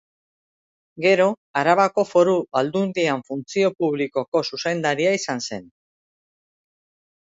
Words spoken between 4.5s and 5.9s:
zuzendaria izan zen.